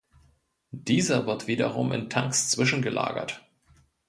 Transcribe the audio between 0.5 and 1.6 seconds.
Dieser wird